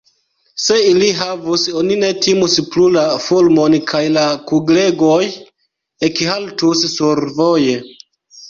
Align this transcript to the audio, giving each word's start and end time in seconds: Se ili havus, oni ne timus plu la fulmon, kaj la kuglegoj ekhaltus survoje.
Se 0.67 0.77
ili 0.91 1.09
havus, 1.17 1.65
oni 1.81 1.97
ne 2.03 2.09
timus 2.27 2.55
plu 2.71 2.87
la 2.95 3.03
fulmon, 3.25 3.77
kaj 3.93 4.03
la 4.17 4.25
kuglegoj 4.53 5.21
ekhaltus 6.11 6.89
survoje. 6.97 7.79